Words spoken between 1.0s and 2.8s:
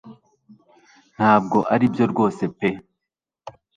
Ntabwo aribyo rwose pe